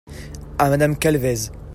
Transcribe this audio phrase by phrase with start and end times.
[0.57, 1.51] à Madame Calvez.